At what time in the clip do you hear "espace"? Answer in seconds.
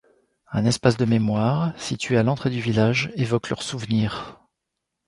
0.65-0.97